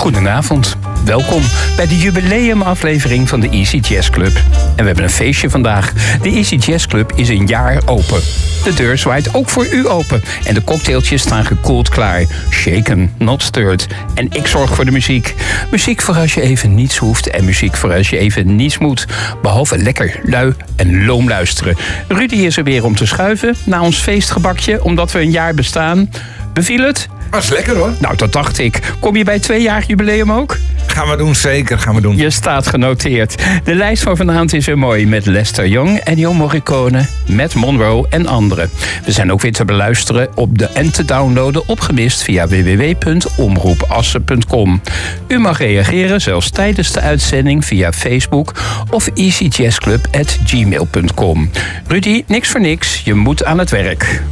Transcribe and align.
Goedenavond. 0.00 0.76
Welkom 1.04 1.42
bij 1.76 1.86
de 1.86 1.98
jubileumaflevering 1.98 3.28
van 3.28 3.40
de 3.40 3.48
Easy 3.48 3.76
Jazz 3.76 4.10
Club. 4.10 4.36
En 4.36 4.76
we 4.76 4.82
hebben 4.82 5.04
een 5.04 5.10
feestje 5.10 5.50
vandaag. 5.50 5.92
De 6.22 6.28
Easy 6.28 6.56
Jazz 6.56 6.86
Club 6.86 7.12
is 7.14 7.28
een 7.28 7.46
jaar 7.46 7.82
open. 7.86 8.20
De 8.64 8.74
deur 8.74 8.98
zwaait 8.98 9.34
ook 9.34 9.48
voor 9.48 9.66
u 9.72 9.88
open. 9.88 10.22
En 10.44 10.54
de 10.54 10.64
cocktailtjes 10.64 11.22
staan 11.22 11.44
gekoeld 11.44 11.88
klaar. 11.88 12.24
Shaken, 12.50 13.12
not 13.18 13.42
stirred. 13.42 13.86
En 14.14 14.26
ik 14.30 14.46
zorg 14.46 14.74
voor 14.74 14.84
de 14.84 14.90
muziek. 14.90 15.34
Muziek 15.70 16.00
voor 16.00 16.16
als 16.16 16.34
je 16.34 16.40
even 16.40 16.74
niets 16.74 16.96
hoeft. 16.96 17.30
En 17.30 17.44
muziek 17.44 17.76
voor 17.76 17.92
als 17.92 18.10
je 18.10 18.18
even 18.18 18.56
niets 18.56 18.78
moet. 18.78 19.06
Behalve 19.42 19.78
lekker, 19.78 20.20
lui 20.22 20.54
en 20.76 21.04
loom 21.04 21.28
luisteren. 21.28 21.76
Rudy 22.08 22.34
is 22.34 22.56
er 22.56 22.64
weer 22.64 22.84
om 22.84 22.96
te 22.96 23.06
schuiven. 23.06 23.56
Na 23.64 23.82
ons 23.82 23.98
feestgebakje, 23.98 24.84
omdat 24.84 25.12
we 25.12 25.20
een 25.20 25.30
jaar 25.30 25.54
bestaan. 25.54 26.10
Beviel 26.52 26.82
het? 26.82 27.08
Was 27.30 27.48
lekker 27.48 27.76
hoor. 27.76 27.92
Nou, 27.98 28.16
dat 28.16 28.32
dacht 28.32 28.58
ik. 28.58 28.94
Kom 29.00 29.16
je 29.16 29.24
bij 29.24 29.38
twee 29.38 29.62
jaar 29.62 29.84
jubileum 29.86 30.32
ook? 30.32 30.56
Gaan 31.00 31.10
we 31.10 31.16
doen, 31.16 31.34
zeker 31.34 31.78
gaan 31.78 31.94
we 31.94 32.00
doen. 32.00 32.16
Je 32.16 32.30
staat 32.30 32.66
genoteerd. 32.66 33.42
De 33.64 33.74
lijst 33.74 34.02
van 34.02 34.16
vanavond 34.16 34.52
is 34.52 34.66
weer 34.66 34.78
mooi 34.78 35.06
met 35.06 35.26
Lester 35.26 35.68
Young, 35.68 35.98
Ennio 35.98 36.32
Morricone, 36.32 37.06
Matt 37.26 37.54
Monroe 37.54 38.06
en 38.08 38.26
anderen. 38.26 38.70
We 39.04 39.12
zijn 39.12 39.32
ook 39.32 39.40
weer 39.40 39.52
te 39.52 39.64
beluisteren 39.64 40.28
op 40.34 40.58
de 40.58 40.66
en 40.66 40.92
te 40.92 41.04
downloaden 41.04 41.68
opgemist 41.68 42.22
via 42.22 42.48
www.omroepassen.com. 42.48 44.80
U 45.28 45.38
mag 45.38 45.58
reageren, 45.58 46.20
zelfs 46.20 46.50
tijdens 46.50 46.92
de 46.92 47.00
uitzending 47.00 47.64
via 47.64 47.92
Facebook 47.92 48.52
of 48.90 49.08
easyjazzclub.gmail.com. 49.14 51.50
Rudy, 51.86 52.24
niks 52.26 52.48
voor 52.48 52.60
niks, 52.60 53.00
je 53.04 53.14
moet 53.14 53.44
aan 53.44 53.58
het 53.58 53.70
werk. 53.70 54.22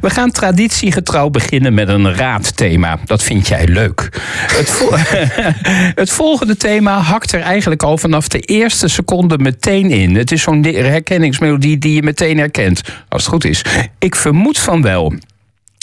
We 0.00 0.10
gaan 0.10 0.30
traditiegetrouw 0.30 1.30
beginnen 1.30 1.74
met 1.74 1.88
een 1.88 2.14
raadthema. 2.14 2.98
Dat 3.04 3.22
vind 3.22 3.48
jij 3.48 3.66
leuk. 3.66 4.08
Het, 4.52 4.70
vo 4.70 4.93
het, 6.00 6.10
volgende 6.10 6.56
thema 6.56 6.98
hakt 6.98 7.32
er 7.32 7.40
eigenlijk 7.40 7.82
al 7.82 7.98
vanaf 7.98 8.28
de 8.28 8.40
eerste 8.40 8.88
seconde 8.88 9.38
meteen 9.38 9.90
in. 9.90 10.14
Het 10.16 10.32
is 10.32 10.42
zo'n 10.42 10.64
herkenningsmelodie 10.64 11.78
die 11.78 11.94
je 11.94 12.02
meteen 12.02 12.38
herkent. 12.38 12.80
Als 13.08 13.22
het 13.22 13.32
goed 13.32 13.44
is. 13.44 13.64
Ik 13.98 14.14
vermoed 14.14 14.58
van 14.58 14.82
wel. 14.82 15.14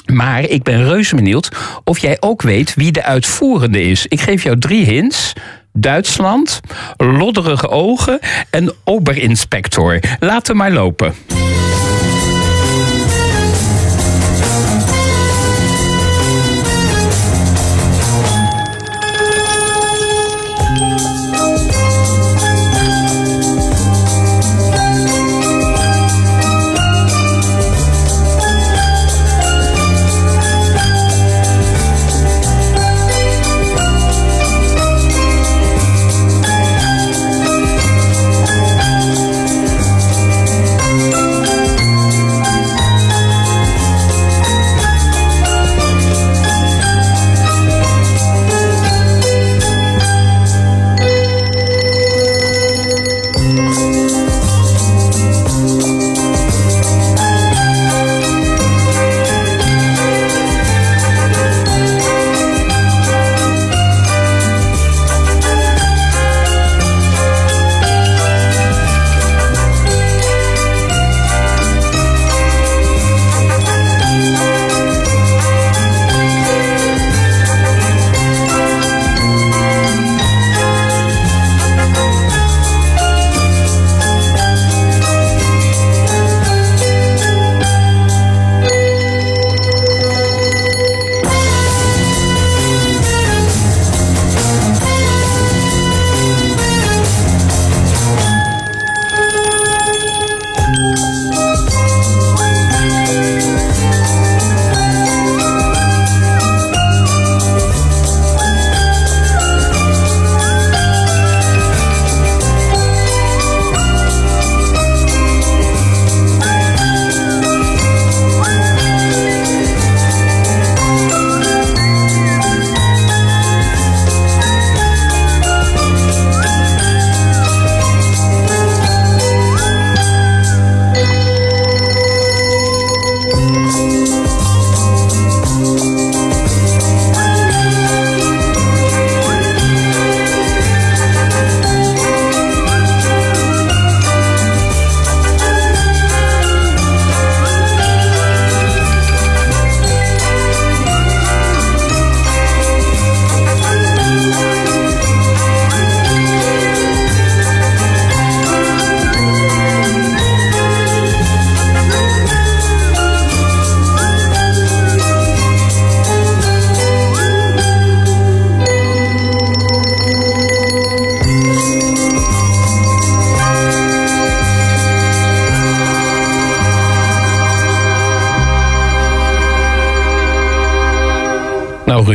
Maar 0.06 0.44
ik 0.44 0.64
ben 0.64 0.86
reuze 0.86 1.16
benieuwd 1.16 1.52
of 1.84 2.00
jij 2.00 2.18
ook 2.20 2.42
weet 2.42 2.74
wie 2.74 2.92
de 2.92 3.04
uitvoerende 3.04 3.84
is. 3.84 4.06
Ik 4.08 4.22
geef 4.22 4.44
jou 4.44 4.58
drie 4.58 4.86
hints. 4.86 5.34
Duitsland, 5.74 6.60
lodderige 6.98 7.70
ogen 7.70 8.20
en 8.50 8.74
oberinspector. 8.84 10.00
Laten 10.20 10.52
we 10.52 10.58
maar 10.58 10.72
lopen. 10.72 11.14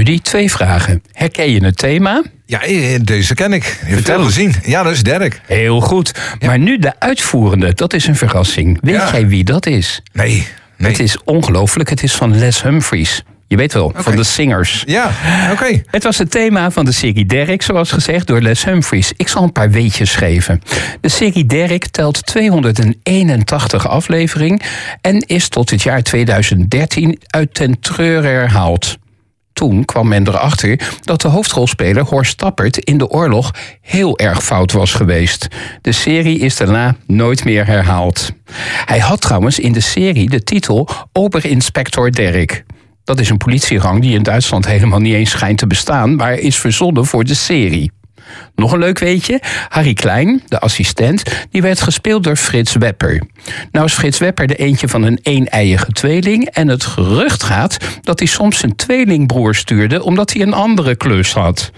Rudy, 0.06 0.20
twee 0.20 0.50
vragen. 0.50 1.03
Herken 1.12 1.50
je 1.53 1.64
het 1.64 1.76
thema? 1.76 2.23
Ja, 2.44 2.62
eh, 2.62 2.99
deze 3.03 3.35
ken 3.35 3.53
ik. 3.53 3.64
Vertel 3.88 4.23
eens 4.25 4.35
zien. 4.35 4.55
Ja, 4.64 4.82
dat 4.82 4.93
is 4.93 5.03
Dirk. 5.03 5.41
Heel 5.47 5.81
goed. 5.81 6.12
Maar 6.41 6.58
nu 6.58 6.79
de 6.79 6.93
uitvoerende, 6.99 7.75
dat 7.75 7.94
is 7.94 8.06
een 8.06 8.17
verrassing. 8.17 8.79
Weet 8.81 8.94
Ja. 8.94 9.11
jij 9.12 9.26
wie 9.29 9.44
dat 9.44 9.67
is? 9.67 10.03
Nee, 10.12 10.47
nee. 10.76 10.91
Het 10.91 11.00
is 11.00 11.17
ongelooflijk. 11.25 11.88
Het 11.91 12.03
is 12.03 12.14
van 12.14 12.38
Les 12.38 12.62
Humphries. 12.62 13.23
Je 13.47 13.56
weet 13.56 13.73
wel, 13.73 13.93
van 13.94 14.17
de 14.17 14.25
Singers. 14.25 14.82
Ja, 14.87 15.11
oké. 15.53 15.82
Het 15.91 16.03
was 16.03 16.19
het 16.19 16.31
thema 16.31 16.70
van 16.70 16.85
de 16.85 16.93
serie 16.93 17.26
Derek, 17.26 17.62
zoals 17.62 17.91
gezegd 17.93 18.26
door 18.26 18.41
Les 18.41 18.64
Humphries. 18.64 19.12
Ik 19.17 19.29
zal 19.29 19.43
een 19.43 19.53
paar 19.53 19.70
weetjes 19.70 20.14
geven. 20.14 20.62
De 21.00 21.08
serie 21.08 21.47
Derek 21.47 21.87
telt 21.87 22.26
281 22.26 23.88
afleveringen 23.88 24.61
en 25.00 25.20
is 25.26 25.49
tot 25.49 25.70
het 25.70 25.82
jaar 25.82 26.03
2013 26.03 27.19
uit 27.26 27.55
ten 27.55 27.81
treuren 27.81 28.31
herhaald. 28.31 28.97
Toen 29.56 29.85
kwam 29.85 30.08
men 30.08 30.29
erachter 30.29 30.81
dat 31.00 31.20
de 31.20 31.29
hoofdrolspeler 31.29 32.05
Horst 32.05 32.38
Tappert 32.38 32.79
in 32.79 32.99
de 32.99 33.08
oorlog 33.08 33.50
heel 33.81 34.19
erg 34.19 34.44
fout 34.44 34.73
was 34.73 34.93
geweest. 34.93 35.49
De 35.81 35.93
serie 35.93 36.38
is 36.38 36.56
daarna 36.56 36.97
nooit 37.06 37.44
meer 37.44 37.67
herhaald. 37.67 38.32
Hij 38.85 38.99
had 38.99 39.20
trouwens 39.20 39.58
in 39.58 39.73
de 39.73 39.81
serie 39.81 40.29
de 40.29 40.43
titel 40.43 40.88
Oberinspector 41.12 42.11
Derek. 42.11 42.64
Dat 43.05 43.20
is 43.20 43.29
een 43.29 43.37
politierang 43.37 44.03
die 44.03 44.14
in 44.14 44.23
Duitsland 44.23 44.67
helemaal 44.67 45.00
niet 45.00 45.14
eens 45.14 45.31
schijnt 45.31 45.58
te 45.58 45.67
bestaan, 45.67 46.17
maar 46.17 46.35
is 46.35 46.56
verzonnen 46.56 47.06
voor 47.06 47.25
de 47.25 47.35
serie. 47.35 47.91
Nog 48.55 48.73
een 48.73 48.78
leuk 48.78 48.99
weetje. 48.99 49.40
Harry 49.69 49.94
Klein, 49.94 50.43
de 50.49 50.61
assistent, 50.61 51.23
die 51.50 51.62
werd 51.62 51.81
gespeeld 51.81 52.25
door 52.25 52.37
Frits 52.37 52.73
Wepper. 52.75 53.23
Nou 53.73 53.84
is 53.84 53.93
Frits 53.93 54.19
Wepper 54.19 54.46
de 54.46 54.56
eentje 54.56 54.88
van 54.88 55.02
een 55.02 55.19
een-eiige 55.23 55.93
tweeling... 55.93 56.49
en 56.49 56.69
het 56.69 56.84
gerucht 56.84 57.43
gaat 57.43 57.76
dat 58.02 58.19
hij 58.19 58.28
soms 58.28 58.58
zijn 58.58 58.76
tweelingbroer 58.76 59.55
stuurde... 59.55 60.02
omdat 60.02 60.32
hij 60.32 60.43
een 60.43 60.55
andere 60.55 60.96
klus 60.96 61.32
had. 61.32 61.70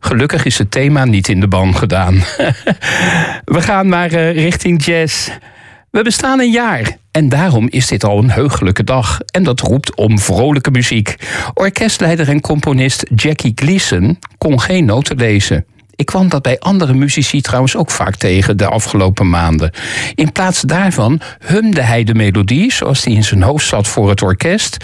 Gelukkig 0.00 0.44
is 0.44 0.58
het 0.58 0.70
thema 0.70 1.04
niet 1.04 1.28
in 1.28 1.40
de 1.40 1.48
ban 1.48 1.76
gedaan. 1.76 2.14
We 3.44 3.62
gaan 3.62 3.88
maar 3.88 4.12
uh, 4.12 4.32
richting 4.32 4.84
jazz... 4.84 5.28
We 5.94 6.02
bestaan 6.02 6.40
een 6.40 6.50
jaar 6.50 6.96
en 7.10 7.28
daarom 7.28 7.68
is 7.70 7.86
dit 7.86 8.04
al 8.04 8.18
een 8.18 8.30
heugelijke 8.30 8.84
dag. 8.84 9.20
En 9.20 9.42
dat 9.42 9.60
roept 9.60 9.96
om 9.96 10.18
vrolijke 10.18 10.70
muziek. 10.70 11.16
Orkestleider 11.54 12.28
en 12.28 12.40
componist 12.40 13.06
Jackie 13.14 13.52
Gleason 13.54 14.18
kon 14.38 14.60
geen 14.60 14.84
noten 14.84 15.16
lezen. 15.16 15.64
Ik 15.96 16.06
kwam 16.06 16.28
dat 16.28 16.42
bij 16.42 16.58
andere 16.58 16.94
muzici 16.94 17.40
trouwens 17.40 17.76
ook 17.76 17.90
vaak 17.90 18.16
tegen 18.16 18.56
de 18.56 18.66
afgelopen 18.66 19.30
maanden. 19.30 19.70
In 20.14 20.32
plaats 20.32 20.60
daarvan 20.60 21.20
humde 21.46 21.82
hij 21.82 22.04
de 22.04 22.14
melodie 22.14 22.72
zoals 22.72 23.02
die 23.02 23.14
in 23.14 23.24
zijn 23.24 23.42
hoofd 23.42 23.66
zat 23.66 23.86
voor 23.86 24.08
het 24.08 24.22
orkest. 24.22 24.76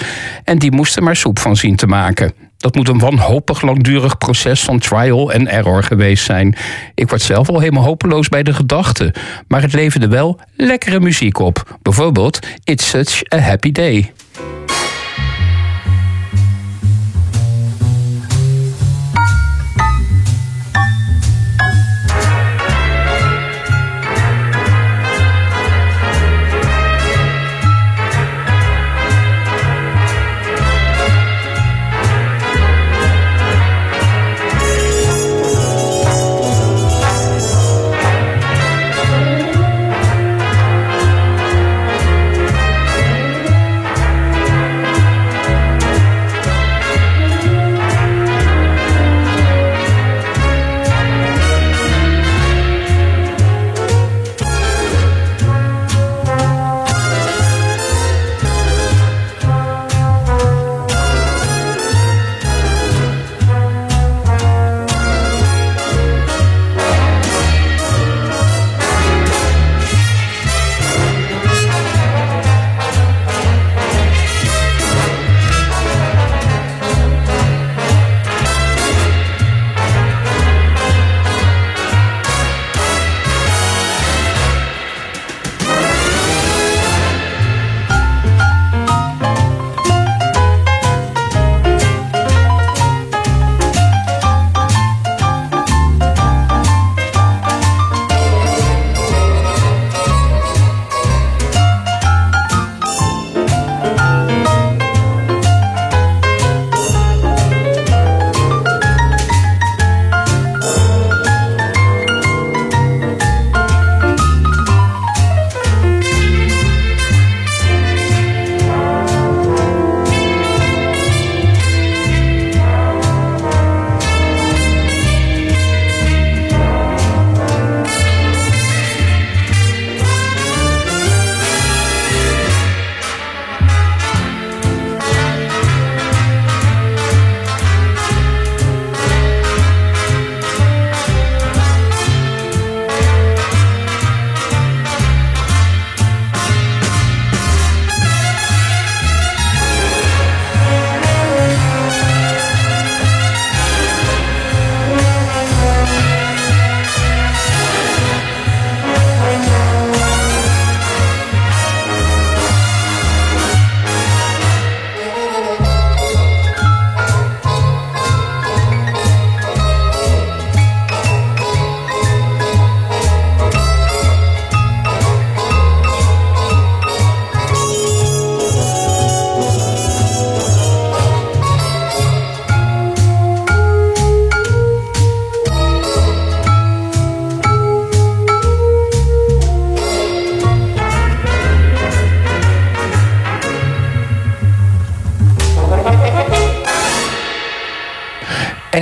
En 0.45 0.59
die 0.59 0.73
moest 0.73 0.97
er 0.97 1.03
maar 1.03 1.17
soep 1.17 1.39
van 1.39 1.57
zien 1.57 1.77
te 1.77 1.87
maken. 1.87 2.33
Dat 2.57 2.75
moet 2.75 2.89
een 2.89 2.99
wanhopig 2.99 3.63
langdurig 3.63 4.19
proces 4.19 4.63
van 4.63 4.79
trial 4.79 5.33
en 5.33 5.49
error 5.49 5.83
geweest 5.83 6.25
zijn. 6.25 6.57
Ik 6.95 7.09
word 7.09 7.23
zelf 7.23 7.49
al 7.49 7.61
helemaal 7.61 7.85
hopeloos 7.85 8.29
bij 8.29 8.43
de 8.43 8.55
gedachte. 8.55 9.15
Maar 9.49 9.63
het 9.63 9.73
leverde 9.73 10.09
wel 10.09 10.41
lekkere 10.57 11.01
muziek 11.01 11.39
op. 11.39 11.79
Bijvoorbeeld 11.83 12.39
It's 12.65 12.89
Such 12.89 13.33
a 13.35 13.39
Happy 13.39 13.73
Day. 13.73 14.13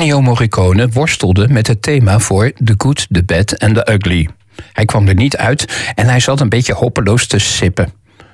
Ennio 0.08 0.22
Morricone 0.22 0.88
worstelde 0.88 1.48
met 1.48 1.66
het 1.66 1.82
thema 1.82 2.18
voor 2.18 2.52
The 2.64 2.74
Good, 2.76 3.06
The 3.10 3.22
Bad 3.24 3.58
and 3.58 3.74
The 3.74 3.92
Ugly. 3.92 4.28
Hij 4.72 4.84
kwam 4.84 5.08
er 5.08 5.14
niet 5.14 5.36
uit 5.36 5.92
en 5.94 6.06
hij 6.06 6.20
zat 6.20 6.40
een 6.40 6.48
beetje 6.48 6.72
hopeloos 6.72 7.26
te 7.26 7.38
sippen. 7.38 7.92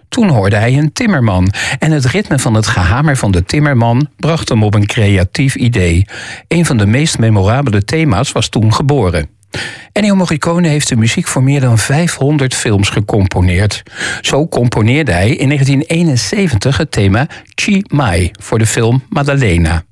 Toen 0.09 0.29
hoorde 0.29 0.57
hij 0.57 0.79
een 0.79 0.93
timmerman 0.93 1.53
en 1.79 1.91
het 1.91 2.05
ritme 2.05 2.39
van 2.39 2.55
het 2.55 2.67
gehamer 2.67 3.17
van 3.17 3.31
de 3.31 3.45
timmerman 3.45 4.09
bracht 4.17 4.49
hem 4.49 4.63
op 4.63 4.75
een 4.75 4.87
creatief 4.87 5.55
idee. 5.55 6.07
Een 6.49 6.67
van 6.67 6.77
de 6.77 6.87
meest 6.87 7.19
memorabele 7.19 7.85
thema's 7.85 8.33
was 8.33 8.49
toen 8.49 8.75
geboren. 8.75 9.29
Ennio 9.93 10.15
Morricone 10.15 10.69
heeft 10.69 10.89
de 10.89 10.97
muziek 10.97 11.27
voor 11.27 11.43
meer 11.43 11.61
dan 11.61 11.79
500 11.79 12.55
films 12.55 12.89
gecomponeerd. 12.89 13.83
Zo 14.21 14.49
componeerde 14.49 15.13
hij 15.13 15.29
in 15.29 15.49
1971 15.49 16.77
het 16.77 16.91
thema 16.91 17.27
Chi 17.55 17.83
Mai 17.89 18.31
voor 18.41 18.59
de 18.59 18.67
film 18.67 19.03
Maddalena. 19.09 19.85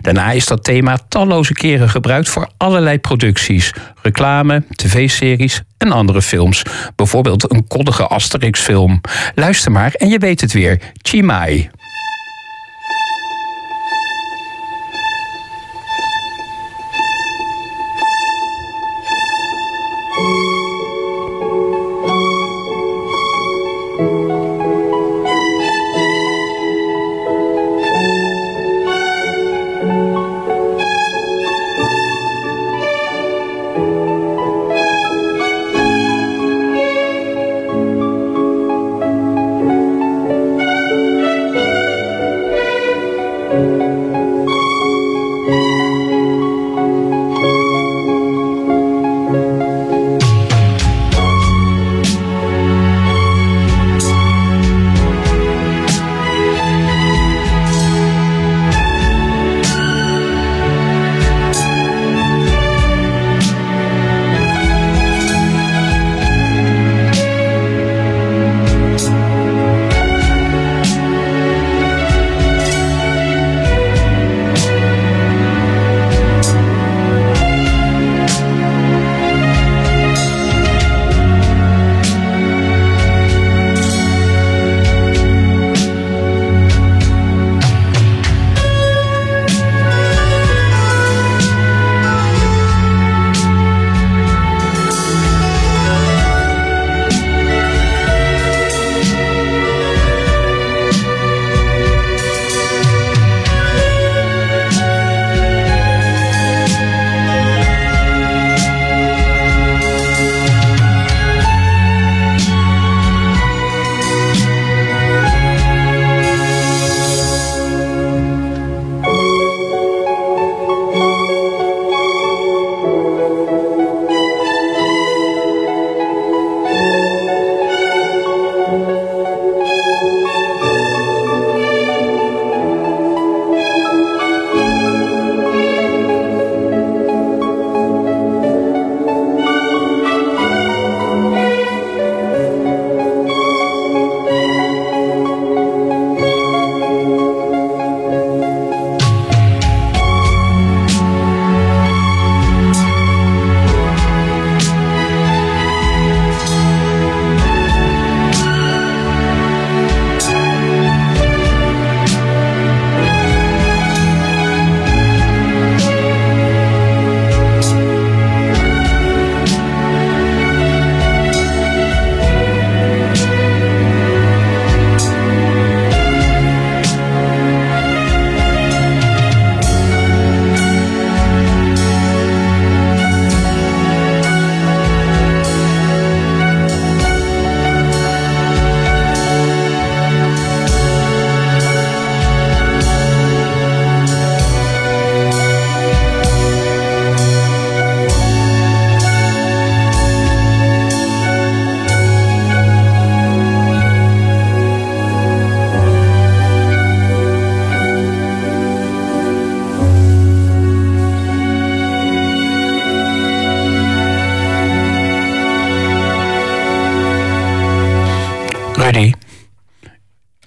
Daarna 0.00 0.30
is 0.30 0.46
dat 0.46 0.64
thema 0.64 0.98
talloze 1.08 1.52
keren 1.52 1.88
gebruikt 1.88 2.28
voor 2.28 2.48
allerlei 2.56 2.98
producties, 2.98 3.72
reclame, 4.02 4.62
tv-series 4.74 5.62
en 5.78 5.92
andere 5.92 6.22
films. 6.22 6.62
Bijvoorbeeld 6.96 7.52
een 7.52 7.66
koddige 7.66 8.06
Asterix-film. 8.06 9.00
Luister 9.34 9.72
maar 9.72 9.92
en 9.92 10.08
je 10.08 10.18
weet 10.18 10.40
het 10.40 10.52
weer: 10.52 10.80
Chimay. 11.02 11.70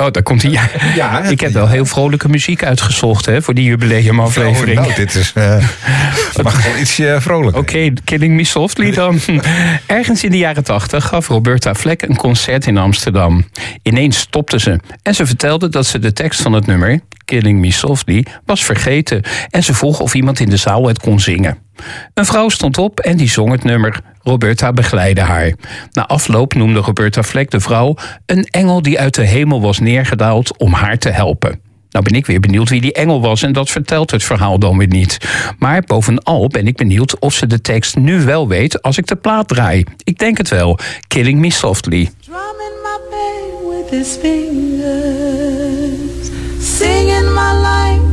Oh, 0.02 0.12
daar 0.12 0.24
komt 0.24 0.42
hij. 0.42 0.52
Ja. 0.52 0.70
Ja, 0.96 1.24
ik 1.24 1.40
heb 1.40 1.52
wel 1.52 1.68
heel 1.68 1.86
vrolijke 1.86 2.30
muziek 2.30 2.64
uitgezocht 2.64 3.26
hè, 3.26 3.42
voor 3.42 3.54
die 3.54 3.64
jubileumaflevering. 3.64 4.80
Oh, 4.80 4.84
nou, 4.84 4.96
dit 4.96 5.16
is. 5.16 5.34
Uh, 6.38 6.44
mag 6.44 6.64
wel 6.64 6.78
iets 6.78 7.00
uh, 7.00 7.20
vrolijk. 7.20 7.58
Oké, 7.58 7.94
Killing 8.04 8.36
Me 8.36 8.44
Softly 8.44 8.92
dan. 8.92 9.20
Ergens 9.86 10.24
in 10.24 10.32
de 10.32 10.38
jaren 10.38 10.64
tachtig 10.64 11.06
gaf 11.06 11.28
Roberta 11.28 11.76
Fleck 11.76 12.02
een 12.02 12.16
concert 12.16 12.68
in 12.68 12.78
Amsterdam. 12.78 13.46
Ineens 13.84 14.20
stopte 14.20 14.60
ze 14.60 14.80
en 15.02 15.16
ze 15.16 15.26
vertelde 15.26 15.70
dat 15.70 15.86
ze 15.86 16.00
de 16.00 16.14
tekst 16.14 16.42
van 16.42 16.54
het 16.54 16.66
nummer, 16.66 17.00
Killing 17.26 17.60
Me 17.60 17.72
Softly, 17.72 18.26
was 18.46 18.66
vergeten. 18.66 19.22
En 19.50 19.64
ze 19.64 19.74
vroeg 19.74 20.00
of 20.00 20.14
iemand 20.14 20.40
in 20.40 20.50
de 20.50 20.58
zaal 20.58 20.88
het 20.88 21.00
kon 21.00 21.20
zingen. 21.20 21.58
Een 22.14 22.26
vrouw 22.26 22.50
stond 22.50 22.78
op 22.78 23.00
en 23.00 23.18
die 23.18 23.30
zong 23.30 23.52
het 23.52 23.64
nummer. 23.64 24.00
Roberta 24.24 24.74
begeleidde 24.74 25.22
haar. 25.22 25.54
Na 25.92 26.08
afloop 26.08 26.54
noemde 26.54 26.80
Roberta 26.80 27.24
Fleck 27.24 27.52
de 27.52 27.60
vrouw 27.60 27.96
een 28.26 28.44
engel 28.44 28.82
die 28.82 29.00
uit 29.00 29.16
de 29.16 29.26
hemel 29.26 29.62
was 29.62 29.80
neergedaald 29.80 30.58
om 30.58 30.74
haar 30.74 30.98
te 30.98 31.10
helpen. 31.10 31.60
Nou 31.92 32.06
ben 32.06 32.16
ik 32.16 32.26
weer 32.26 32.40
benieuwd 32.40 32.70
wie 32.70 32.82
die 32.82 32.94
engel 32.94 33.22
was 33.22 33.44
en 33.44 33.54
dat 33.54 33.70
vertelt 33.70 34.12
het 34.12 34.24
verhaal 34.24 34.60
dan 34.60 34.78
weer 34.78 34.88
niet. 34.88 35.18
Maar 35.60 35.82
bovenal 35.82 36.48
ben 36.48 36.68
ik 36.68 36.76
benieuwd 36.76 37.20
of 37.20 37.34
ze 37.34 37.48
de 37.48 37.62
tekst 37.62 37.96
nu 37.96 38.22
wel 38.22 38.48
weet 38.48 38.82
als 38.82 38.98
ik 38.98 39.08
de 39.08 39.16
plaat 39.16 39.48
draai. 39.48 39.84
Ik 40.04 40.18
denk 40.18 40.38
het 40.38 40.50
wel. 40.50 40.78
Killing 41.08 41.40
Me 41.40 41.52
Softly. 41.52 42.10
Drumming 42.20 42.76
my 42.84 43.00
pain 43.10 43.52
with 43.70 43.90
his 43.90 44.18
fingers. 44.22 45.52
Singing 46.60 47.34
my 47.34 47.54
life 47.54 48.11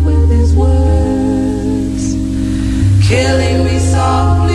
Killing 3.08 3.64
me 3.64 3.78
softly 3.78 4.47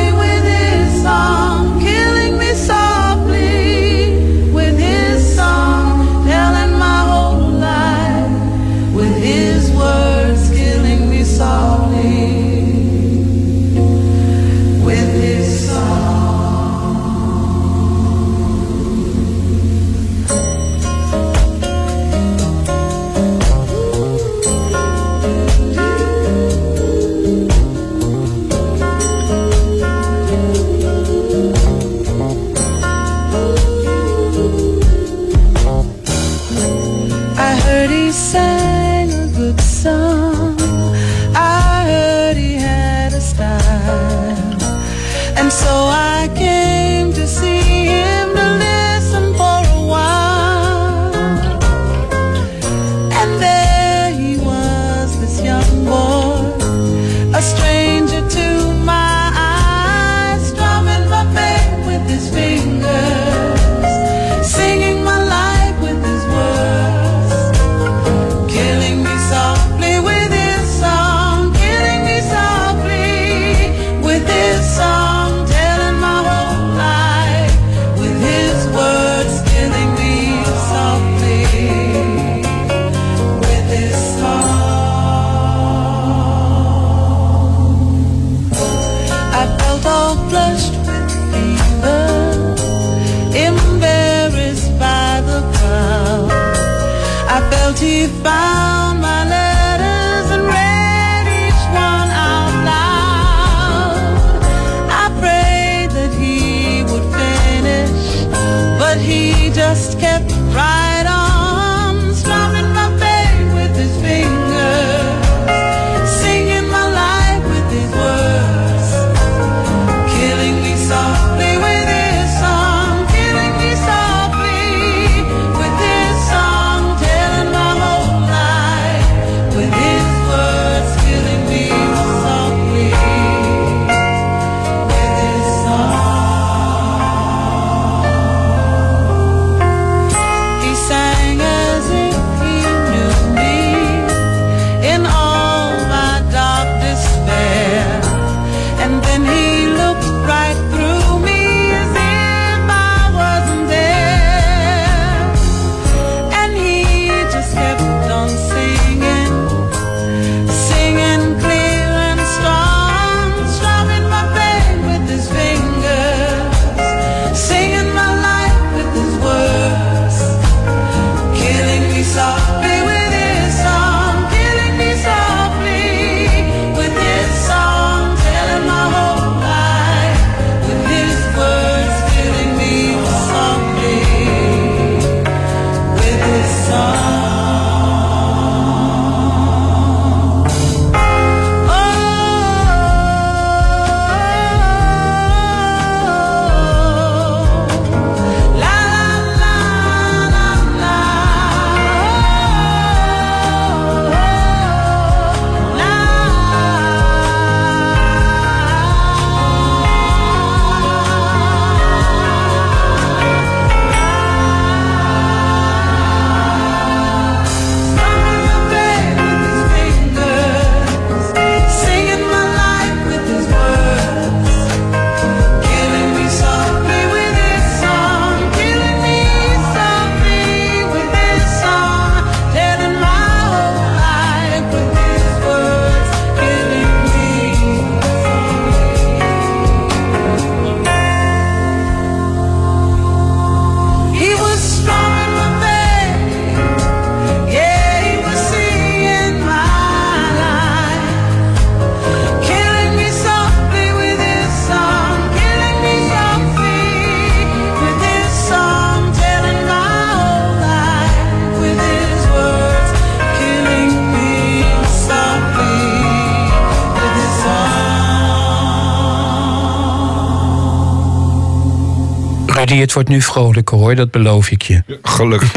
Het 272.79 272.93
wordt 272.93 273.09
nu 273.09 273.21
vrolijker 273.21 273.77
hoor, 273.77 273.95
dat 273.95 274.11
beloof 274.11 274.51
ik 274.51 274.61
je. 274.61 274.83
Gelukkig. 275.01 275.55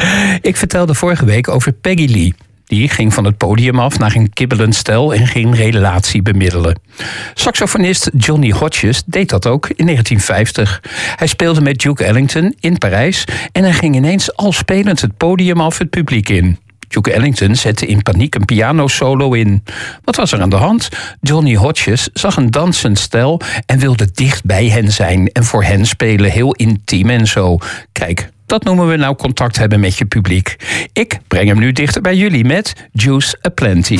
ik 0.40 0.56
vertelde 0.56 0.94
vorige 0.94 1.24
week 1.24 1.48
over 1.48 1.72
Peggy 1.72 2.06
Lee. 2.06 2.34
Die 2.68 2.88
ging 2.88 3.14
van 3.14 3.24
het 3.24 3.36
podium 3.36 3.78
af 3.78 3.98
naar 3.98 4.14
een 4.14 4.32
kibbelend 4.32 4.74
stel 4.74 5.14
en 5.14 5.26
ging 5.26 5.56
relatie 5.56 6.22
bemiddelen. 6.22 6.80
Saxofonist 7.34 8.10
Johnny 8.16 8.50
Hodges 8.50 9.02
deed 9.06 9.28
dat 9.28 9.46
ook 9.46 9.68
in 9.68 9.84
1950. 9.84 10.82
Hij 11.16 11.26
speelde 11.26 11.60
met 11.60 11.78
Duke 11.78 12.04
Ellington 12.04 12.54
in 12.60 12.78
Parijs 12.78 13.24
en 13.52 13.62
hij 13.62 13.72
ging 13.72 13.94
ineens 13.94 14.36
al 14.36 14.52
spelend 14.52 15.00
het 15.00 15.16
podium 15.16 15.60
af 15.60 15.78
het 15.78 15.90
publiek 15.90 16.28
in. 16.28 16.58
Duke 16.88 17.12
Ellington 17.12 17.56
zette 17.56 17.86
in 17.86 18.02
paniek 18.02 18.34
een 18.34 18.44
pianosolo 18.44 19.32
in. 19.32 19.64
Wat 20.04 20.16
was 20.16 20.32
er 20.32 20.40
aan 20.40 20.50
de 20.50 20.56
hand? 20.56 20.88
Johnny 21.20 21.54
Hodges 21.54 22.08
zag 22.12 22.36
een 22.36 22.50
dansend 22.50 22.98
stel 22.98 23.40
en 23.66 23.78
wilde 23.78 24.08
dicht 24.12 24.44
bij 24.44 24.68
hen 24.68 24.92
zijn 24.92 25.28
en 25.32 25.44
voor 25.44 25.64
hen 25.64 25.86
spelen, 25.86 26.30
heel 26.30 26.54
intiem 26.54 27.10
en 27.10 27.26
zo. 27.26 27.58
Kijk, 27.92 28.30
dat 28.46 28.64
noemen 28.64 28.88
we 28.88 28.96
nou 28.96 29.16
contact 29.16 29.56
hebben 29.56 29.80
met 29.80 29.96
je 29.98 30.04
publiek. 30.04 30.56
Ik 30.92 31.18
breng 31.28 31.48
hem 31.48 31.58
nu 31.58 31.72
dichter 31.72 32.02
bij 32.02 32.16
jullie 32.16 32.44
met 32.44 32.88
Juice 32.92 33.38
a 33.46 33.48
Plenty. 33.48 33.98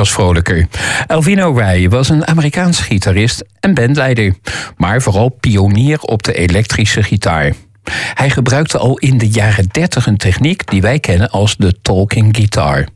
Was 0.00 0.12
vrolijker. 0.12 0.66
Elvino 1.06 1.56
Ray 1.56 1.88
was 1.88 2.08
een 2.08 2.26
Amerikaanse 2.26 2.82
gitarist 2.82 3.44
en 3.60 3.74
bandleider, 3.74 4.34
maar 4.76 5.02
vooral 5.02 5.28
pionier 5.28 6.00
op 6.00 6.22
de 6.22 6.32
elektrische 6.32 7.02
gitaar. 7.02 7.52
Hij 8.14 8.30
gebruikte 8.30 8.78
al 8.78 8.98
in 8.98 9.18
de 9.18 9.28
jaren 9.28 9.66
30 9.70 10.06
een 10.06 10.16
techniek 10.16 10.70
die 10.70 10.80
wij 10.80 10.98
kennen 10.98 11.30
als 11.30 11.56
de 11.56 11.80
talking 11.82 12.36
guitar. 12.36 12.86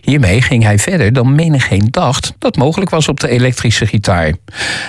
Hiermee 0.00 0.42
ging 0.42 0.62
hij 0.62 0.78
verder 0.78 1.12
dan 1.12 1.34
menigeen 1.34 1.88
dacht 1.90 2.32
dat 2.38 2.56
mogelijk 2.56 2.90
was 2.90 3.08
op 3.08 3.20
de 3.20 3.28
elektrische 3.28 3.86
gitaar. 3.86 4.32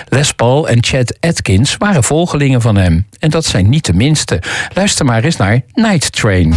Les 0.08 0.32
Paul 0.32 0.68
en 0.68 0.84
Chet 0.84 1.16
Atkins 1.20 1.76
waren 1.76 2.04
volgelingen 2.04 2.60
van 2.60 2.76
hem. 2.76 3.06
En 3.18 3.30
dat 3.30 3.44
zijn 3.44 3.68
niet 3.68 3.86
de 3.86 3.94
minste. 3.94 4.42
Luister 4.74 5.04
maar 5.04 5.24
eens 5.24 5.36
naar 5.36 5.60
Night 5.74 6.12
Train. 6.12 6.54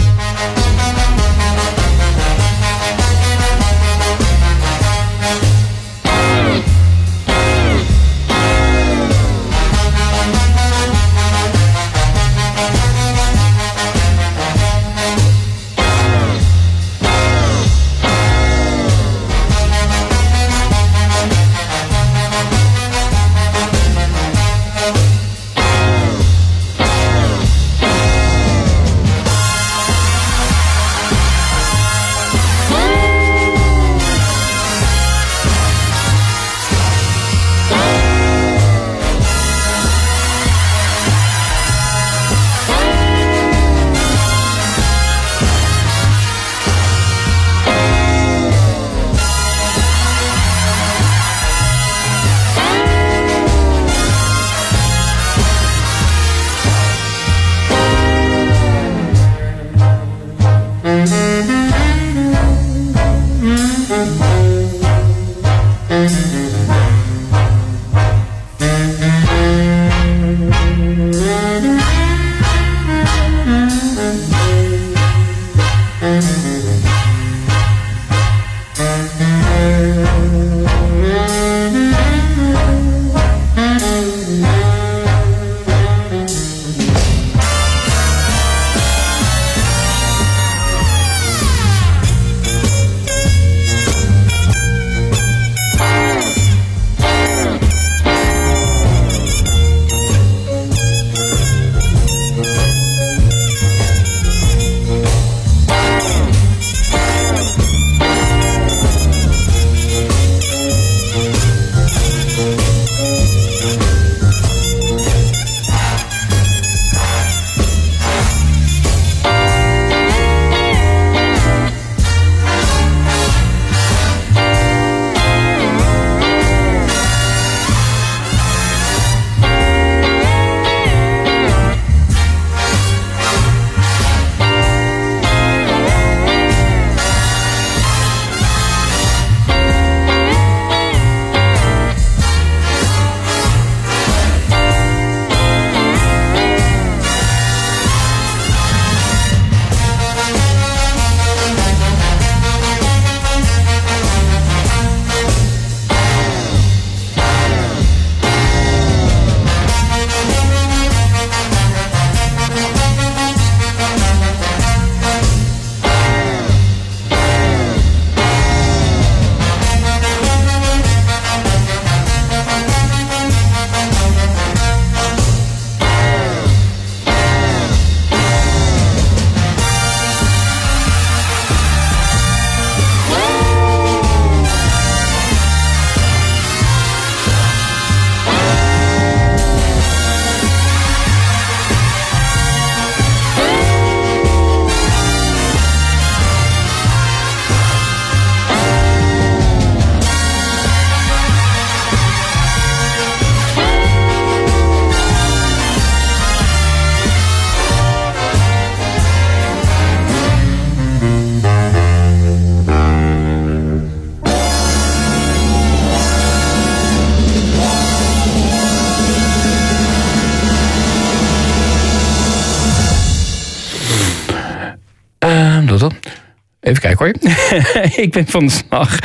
ik 228.06 228.12
ben 228.12 228.27
van 228.27 228.45
de 228.45 228.51
slag. 228.51 228.99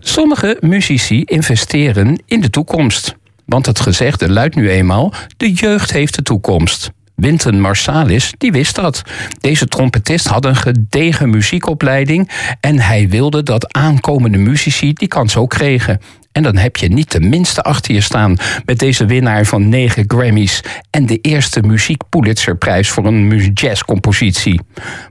Sommige 0.00 0.56
muzici 0.60 1.22
investeren 1.24 2.22
in 2.26 2.40
de 2.40 2.50
toekomst. 2.50 3.14
Want 3.44 3.66
het 3.66 3.80
gezegde 3.80 4.30
luidt 4.30 4.54
nu 4.54 4.70
eenmaal: 4.70 5.12
de 5.36 5.52
jeugd 5.52 5.92
heeft 5.92 6.14
de 6.14 6.22
toekomst. 6.22 6.90
Winton 7.14 7.60
Marsalis, 7.60 8.34
die 8.38 8.52
wist 8.52 8.74
dat. 8.74 9.02
Deze 9.40 9.66
trompetist 9.66 10.26
had 10.26 10.44
een 10.44 10.56
gedegen 10.56 11.30
muziekopleiding 11.30 12.30
en 12.60 12.78
hij 12.78 13.08
wilde 13.08 13.42
dat 13.42 13.72
aankomende 13.72 14.38
muzici 14.38 14.92
die 14.92 15.08
kans 15.08 15.36
ook 15.36 15.50
kregen. 15.50 16.00
En 16.32 16.42
dan 16.42 16.56
heb 16.56 16.76
je 16.76 16.88
niet 16.88 17.12
de 17.12 17.20
minste 17.20 17.62
achter 17.62 17.94
je 17.94 18.00
staan 18.00 18.36
met 18.64 18.78
deze 18.78 19.06
winnaar 19.06 19.44
van 19.44 19.68
negen 19.68 20.04
Grammys 20.06 20.60
en 20.90 21.06
de 21.06 21.18
eerste 21.20 21.60
muziek 21.60 22.02
Pulitzerprijs 22.08 22.88
voor 22.88 23.06
een 23.06 23.50
jazzcompositie. 23.54 24.60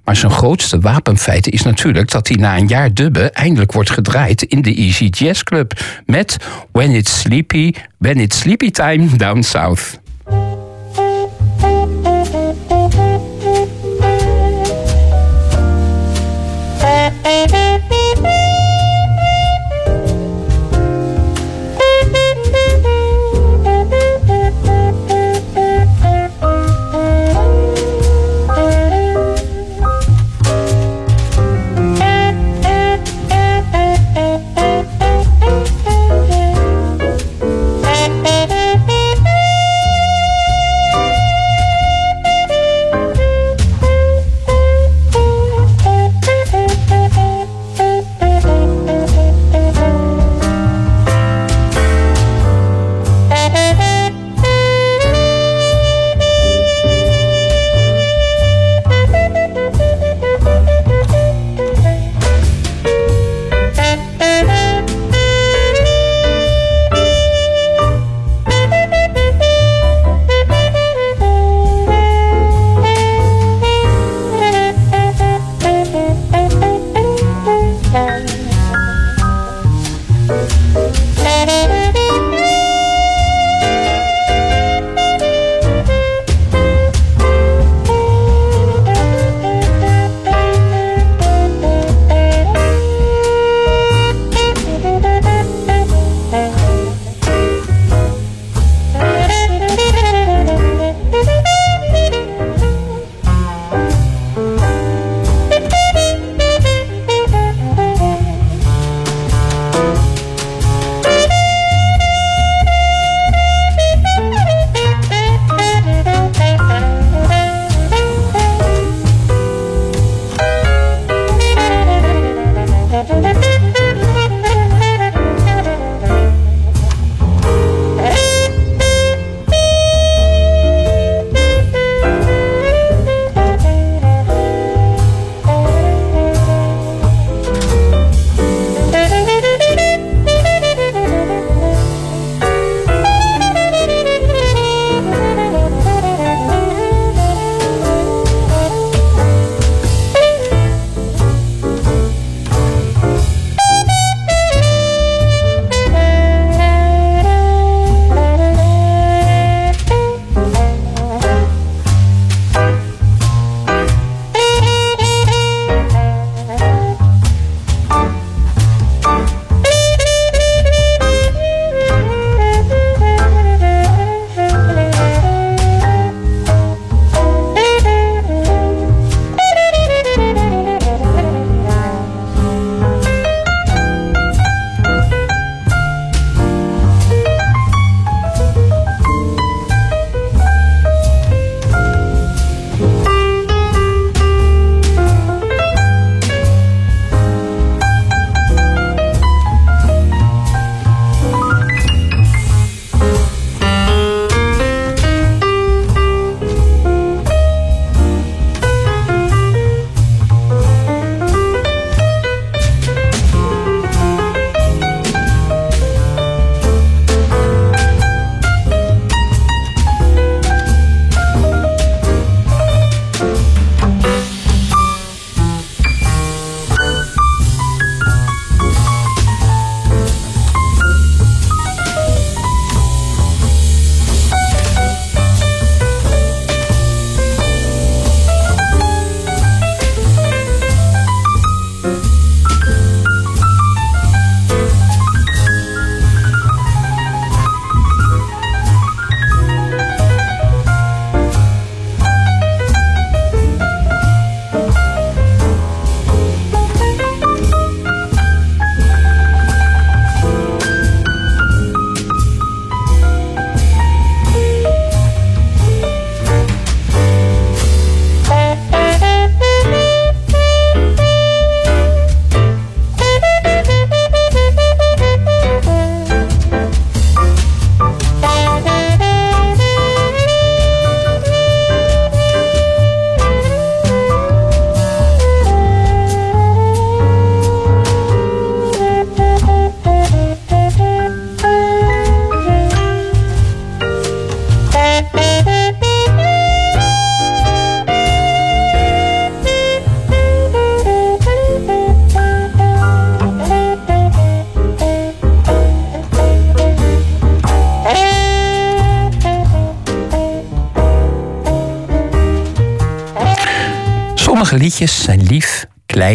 Maar 0.04 0.16
zijn 0.16 0.32
grootste 0.32 0.80
wapenfeit 0.80 1.50
is 1.50 1.62
natuurlijk 1.62 2.12
dat 2.12 2.28
hij 2.28 2.38
na 2.38 2.58
een 2.58 2.68
jaar 2.68 2.94
dubben 2.94 3.34
eindelijk 3.34 3.72
wordt 3.72 3.90
gedraaid 3.90 4.42
in 4.42 4.62
de 4.62 4.76
Easy 4.76 5.06
Jazz 5.06 5.44
Club 5.44 5.80
met 6.06 6.38
When 6.72 6.92
It's 6.92 7.20
Sleepy, 7.20 7.72
When 7.98 8.18
It's 8.18 8.40
Sleepy 8.40 8.72
Time 8.72 9.16
Down 9.16 9.42
South. 9.42 10.00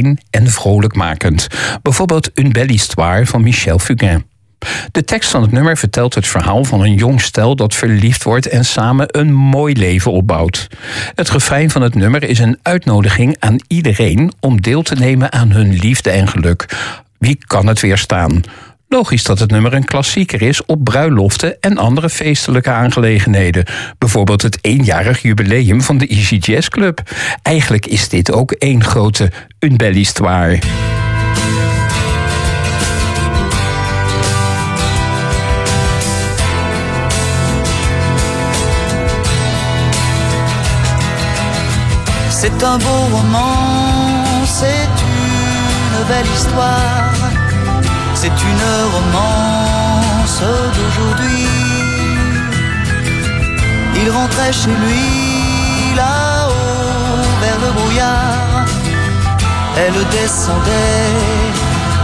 Klein 0.00 0.18
en 0.30 0.46
vrolijkmakend. 0.46 1.46
Bijvoorbeeld 1.82 2.30
Une 2.34 2.50
belle 2.50 2.72
histoire 2.72 3.26
van 3.26 3.42
Michel 3.42 3.78
Fugain. 3.78 4.24
De 4.90 5.04
tekst 5.04 5.30
van 5.30 5.42
het 5.42 5.52
nummer 5.52 5.76
vertelt 5.76 6.14
het 6.14 6.26
verhaal 6.26 6.64
van 6.64 6.80
een 6.80 6.94
jong 6.94 7.20
stel 7.20 7.56
dat 7.56 7.74
verliefd 7.74 8.22
wordt 8.22 8.48
en 8.48 8.64
samen 8.64 9.18
een 9.18 9.32
mooi 9.34 9.74
leven 9.74 10.12
opbouwt. 10.12 10.66
Het 11.14 11.30
refrein 11.30 11.70
van 11.70 11.82
het 11.82 11.94
nummer 11.94 12.22
is 12.22 12.38
een 12.38 12.58
uitnodiging 12.62 13.36
aan 13.38 13.56
iedereen 13.68 14.32
om 14.40 14.60
deel 14.60 14.82
te 14.82 14.94
nemen 14.94 15.32
aan 15.32 15.50
hun 15.50 15.72
liefde 15.72 16.10
en 16.10 16.28
geluk. 16.28 16.76
Wie 17.18 17.38
kan 17.46 17.66
het 17.66 17.80
weerstaan? 17.80 18.42
Logisch 18.88 19.24
dat 19.24 19.38
het 19.38 19.50
nummer 19.50 19.74
een 19.74 19.84
klassieker 19.84 20.42
is 20.42 20.64
op 20.64 20.84
bruiloften 20.84 21.60
en 21.60 21.78
andere 21.78 22.10
feestelijke 22.10 22.70
aangelegenheden. 22.70 23.64
Bijvoorbeeld 23.98 24.42
het 24.42 24.58
eenjarig 24.60 25.22
jubileum 25.22 25.82
van 25.82 25.98
de 25.98 26.06
Easy 26.06 26.36
Jazz 26.36 26.68
Club. 26.68 27.00
Eigenlijk 27.42 27.86
is 27.86 28.08
dit 28.08 28.32
ook 28.32 28.52
één 28.52 28.84
grote 28.84 29.30
histoire. 29.94 30.58
C'est 42.40 42.62
un 42.62 42.78
beau 42.78 43.16
roman, 43.16 44.44
c'est 44.44 44.88
une 45.02 46.04
belle 46.06 46.30
histoire, 46.34 47.15
c'est 48.26 48.42
une 48.52 48.68
romance 48.96 50.42
d'aujourd'hui. 50.74 51.46
Il 54.00 54.10
rentrait 54.10 54.52
chez 54.52 54.74
lui 54.84 55.94
là-haut 55.94 57.22
vers 57.40 57.58
le 57.64 57.70
brouillard, 57.78 58.66
elle 59.76 59.98
descendait 60.10 61.12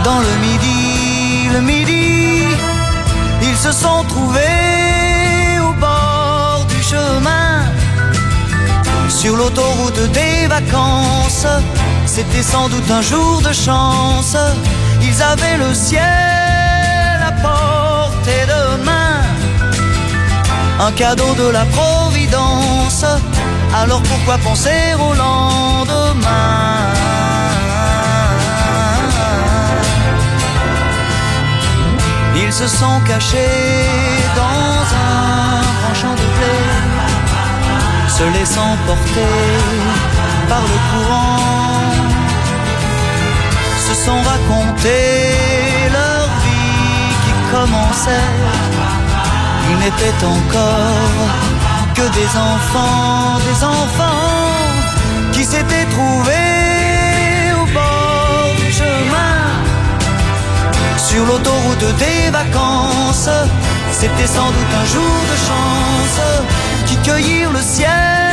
dans 0.05 0.21
le 0.29 0.35
midi, 0.47 1.49
le 1.55 1.61
midi, 1.61 2.45
ils 3.43 3.57
se 3.57 3.73
sont 3.73 4.05
trouvés 4.05 5.59
au 5.69 5.73
bord 5.73 6.67
du 6.69 6.81
chemin 6.83 7.65
sur 9.09 9.37
l'autoroute 9.37 10.03
des 10.13 10.47
vacances. 10.47 11.47
C'était 12.07 12.43
sans 12.43 12.69
doute 12.69 12.91
un 12.91 13.03
jour 13.03 13.43
de 13.43 13.53
chance. 13.53 14.37
Ils 15.03 15.23
avaient 15.23 15.59
le 15.59 15.75
ciel 15.75 16.03
à 17.31 17.33
portée 17.47 18.47
de 18.53 18.85
main. 18.85 19.23
Un 20.81 20.93
cadeau 20.93 21.35
de 21.35 21.49
la 21.49 21.65
Providence. 21.67 23.05
Alors 23.75 24.03
pourquoi 24.03 24.39
penser 24.39 24.95
au 24.99 25.15
lendemain? 25.15 26.63
Ils 32.35 32.53
se 32.53 32.67
sont 32.67 33.01
cachés 33.07 33.87
dans 34.35 34.83
un 35.07 35.61
grand 35.81 35.95
champ 35.95 36.15
de 36.15 36.27
blé 36.37 36.83
se 38.19 38.25
laissant 38.39 38.77
porter 38.87 39.39
par 40.49 40.61
le 40.61 40.79
courant, 40.91 41.52
se 43.95 44.05
sont 44.07 44.23
racontés 44.23 45.35
leur 45.93 46.27
vie 46.45 47.15
qui 47.25 47.33
commençait. 47.53 48.31
Ils 49.71 49.79
n'étaient 49.79 50.25
encore 50.25 51.29
que 51.95 52.07
des 52.19 52.31
enfants, 52.53 53.39
des 53.49 53.65
enfants 53.65 54.73
qui 55.33 55.45
s'étaient 55.45 55.89
trouvés 55.91 57.53
au 57.61 57.67
bord 57.73 58.55
du 58.57 58.73
chemin, 58.73 59.37
sur 60.97 61.25
l'autoroute 61.27 61.97
des 61.99 62.31
vacances. 62.31 63.31
C'était 63.91 64.27
sans 64.27 64.51
doute 64.57 64.75
un 64.83 64.87
jour 64.87 65.17
de 65.33 65.37
chance 65.49 66.21
qui 66.87 66.97
cueillirent 66.97 67.53
le 67.53 67.61
ciel 67.61 68.32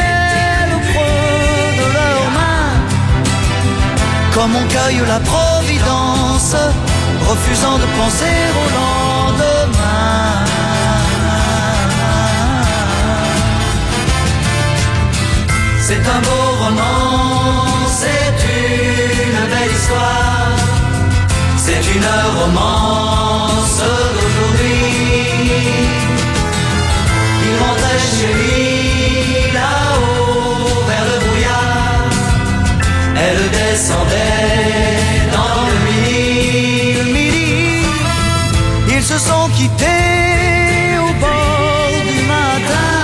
comme 4.40 4.56
on 4.56 4.68
cueille 4.68 5.02
la 5.06 5.20
providence, 5.20 6.56
refusant 7.30 7.78
de 7.78 7.88
penser 8.00 8.38
au 8.62 8.66
lendemain. 8.80 10.46
C'est 15.88 16.04
un 16.16 16.22
beau 16.28 16.46
roman, 16.64 17.66
c'est 18.02 18.38
une 19.28 19.42
belle 19.52 19.74
histoire, 19.78 20.56
c'est 21.58 21.84
une 21.96 22.12
romance 22.40 23.82
d'aujourd'hui. 24.16 24.84
Il 27.46 27.54
rentrait 27.62 28.04
chez 28.16 28.34
lui 28.40 29.54
là-haut 29.54 29.89
Elle 33.30 33.50
descendait 33.52 34.98
dans 35.36 35.62
le 35.70 35.78
midi. 35.88 37.12
Midi, 37.14 37.86
ils 38.96 39.04
se 39.04 39.20
sont 39.20 39.48
quittés 39.50 40.98
au 41.08 41.12
bord 41.26 41.92
du 42.12 42.22
matin. 42.36 42.96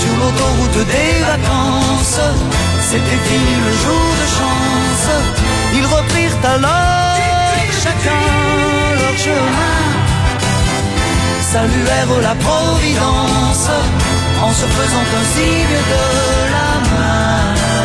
Sur 0.00 0.14
l'autoroute 0.20 0.80
des 0.94 1.14
vacances, 1.32 2.20
c'était 2.88 3.22
fini 3.28 3.54
le 3.66 3.72
jour 3.84 4.08
de 4.20 4.26
chance. 4.38 5.08
Ils 5.78 5.86
reprirent 5.86 6.40
alors 6.54 7.16
chacun 7.82 8.26
leur 9.00 9.16
chemin 9.16 9.76
saluèrent 11.52 12.20
la 12.28 12.34
Providence 12.34 13.70
en 14.42 14.52
se 14.52 14.66
faisant 14.76 15.06
un 15.20 15.24
signe 15.34 15.78
de 15.92 16.04
la 16.54 16.70
main. 16.90 17.75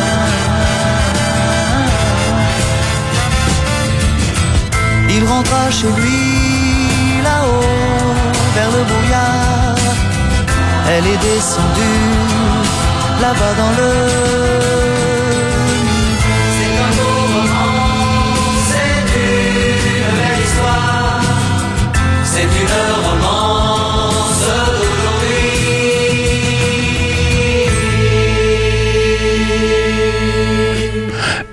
Il 5.14 5.24
rentra 5.24 5.70
chez 5.70 5.88
lui 5.88 7.22
là-haut 7.22 8.14
vers 8.54 8.70
le 8.70 8.82
brouillard. 8.90 9.76
Elle 10.88 11.06
est 11.06 11.18
descendue 11.18 12.10
là-bas 13.20 13.54
dans 13.60 13.72
le 13.80 14.81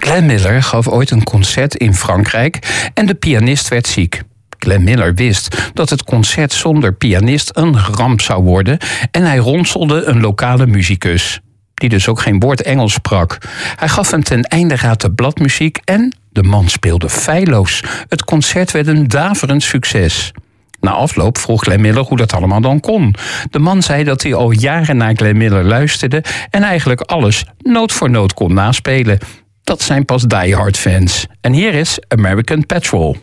Glenn 0.10 0.26
Miller 0.26 0.64
gaf 0.64 0.88
ooit 0.88 1.12
een 1.12 1.24
concert 1.24 1.76
in 1.76 1.96
Frankrijk 1.96 2.90
en 2.94 3.06
de 3.06 3.14
pianist 3.14 3.68
werd 3.68 3.88
ziek. 3.88 4.22
Glenn 4.58 4.84
Miller 4.84 5.14
wist 5.14 5.72
dat 5.74 5.90
het 5.90 6.04
concert 6.04 6.54
zonder 6.54 6.94
pianist 6.94 7.52
een 7.54 7.80
ramp 7.80 8.22
zou 8.22 8.44
worden 8.44 8.78
en 9.12 9.24
hij 9.24 9.38
ronselde 9.38 10.04
een 10.04 10.22
lokale 10.22 10.68
muzikus, 10.68 11.40
die 11.74 11.90
dus 11.90 12.08
ook 12.08 12.22
geen 12.22 12.40
woord 12.40 12.62
Engels 12.62 12.94
sprak. 12.94 13.38
Hij 13.76 13.88
gaf 13.88 14.12
hem 14.12 14.24
ten 14.24 14.42
einde 14.42 14.76
raad 14.76 15.02
de 15.02 15.12
bladmuziek 15.12 15.80
en 15.84 16.16
de 16.32 16.44
man 16.44 16.68
speelde 16.68 17.10
feilloos. 17.10 17.84
Het 18.08 18.24
concert 18.24 18.72
werd 18.72 18.88
een 18.88 19.08
daverend 19.08 19.64
succes. 19.64 20.32
Na 20.80 20.92
afloop 20.92 21.38
vroeg 21.38 21.64
Glenn 21.64 21.82
Miller 21.82 22.04
hoe 22.04 22.18
dat 22.18 22.34
allemaal 22.34 22.62
dan 22.62 22.80
kon. 22.80 23.16
De 23.50 23.60
man 23.60 23.82
zei 23.82 24.04
dat 24.04 24.24
hij 24.24 24.34
al 24.34 24.52
jaren 24.52 24.98
naar 24.98 25.16
Glenn 25.16 25.38
Miller 25.38 25.64
luisterde 25.64 26.24
en 26.50 26.64
eigenlijk 26.64 27.02
alles 27.02 27.46
noot 27.58 27.92
voor 27.92 28.10
noot 28.10 28.34
kon 28.34 28.54
naspelen. 28.54 29.20
Dat 29.70 29.82
zijn 29.82 30.06
pas 30.06 30.24
diehard 30.24 30.78
fans. 30.78 31.26
En 31.42 31.54
hier 31.54 31.74
is 31.74 32.00
American 32.08 32.66
Patrol. 32.66 33.18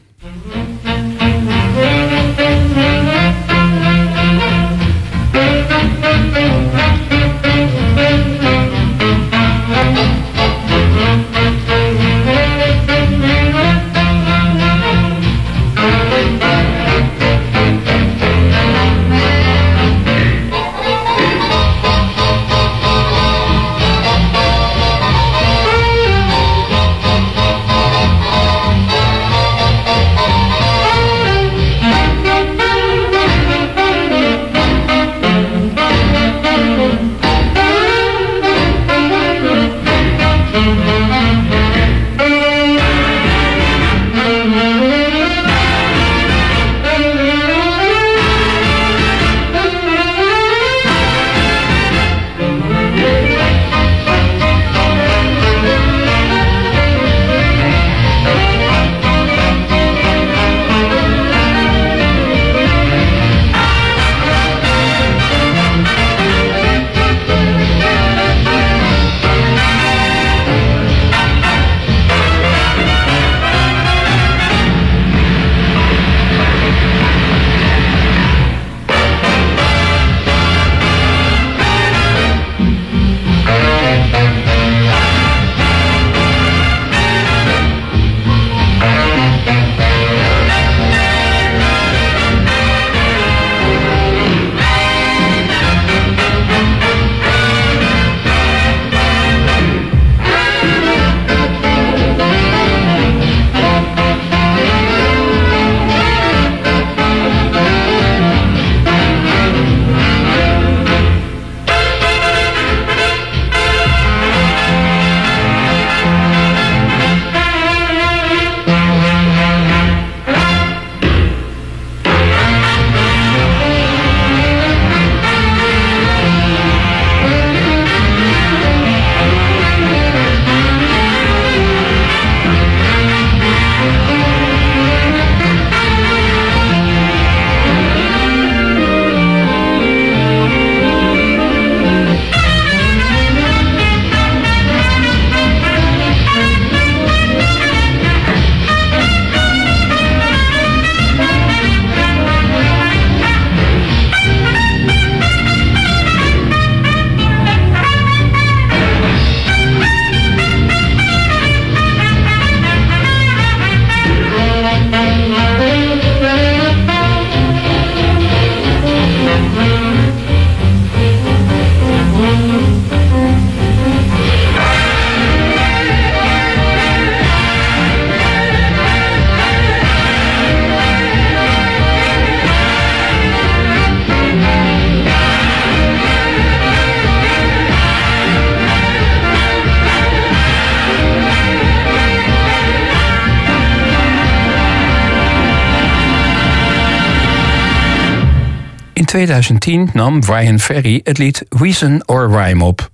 2010 199.06 199.90
nam 199.92 200.20
Brian 200.20 200.60
Ferry 200.60 201.00
het 201.04 201.18
lied 201.18 201.42
Reason 201.48 202.02
or 202.06 202.30
Rhyme 202.30 202.64
op. 202.64 202.90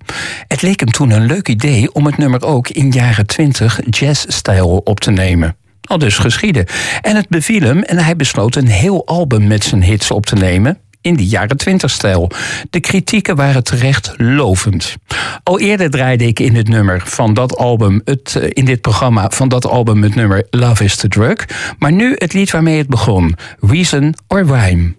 Het 0.48 0.62
leek 0.62 0.80
hem 0.80 0.90
toen 0.90 1.10
een 1.10 1.26
leuk 1.26 1.48
idee 1.48 1.92
om 1.92 2.06
het 2.06 2.16
nummer 2.16 2.44
ook 2.44 2.68
in 2.68 2.90
jaren 2.90 3.26
20 3.26 3.80
jazz-stijl 3.90 4.76
op 4.84 5.00
te 5.00 5.10
nemen. 5.10 5.56
Al 5.82 5.98
dus 5.98 6.18
geschieden. 6.18 6.66
En 7.00 7.16
het 7.16 7.28
beviel 7.28 7.60
hem 7.60 7.82
en 7.82 7.98
hij 7.98 8.16
besloot 8.16 8.56
een 8.56 8.68
heel 8.68 9.06
album 9.06 9.46
met 9.46 9.64
zijn 9.64 9.82
hits 9.82 10.10
op 10.10 10.26
te 10.26 10.34
nemen 10.34 10.78
in 11.02 11.16
die 11.16 11.26
jaren 11.26 11.56
20-stijl. 11.68 12.30
De 12.70 12.80
kritieken 12.80 13.36
waren 13.36 13.64
terecht 13.64 14.14
lovend. 14.16 14.96
Al 15.42 15.60
eerder 15.60 15.90
draaide 15.90 16.26
ik 16.26 16.40
in 16.40 16.54
het 16.54 16.68
nummer 16.68 17.02
van 17.04 17.34
dat 17.34 17.56
album, 17.56 18.00
het, 18.04 18.36
eh, 18.36 18.48
in 18.52 18.64
dit 18.64 18.80
programma 18.80 19.30
van 19.30 19.48
dat 19.48 19.66
album 19.66 20.02
het 20.02 20.14
nummer 20.14 20.46
Love 20.50 20.84
is 20.84 20.96
the 20.96 21.08
Drug. 21.08 21.36
Maar 21.78 21.92
nu 21.92 22.14
het 22.18 22.32
lied 22.32 22.50
waarmee 22.50 22.78
het 22.78 22.88
begon: 22.88 23.36
Reason 23.60 24.14
or 24.28 24.44
Rhyme. 24.46 24.94